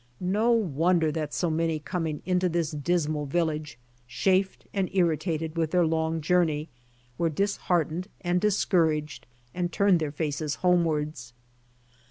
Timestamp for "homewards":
10.65-11.33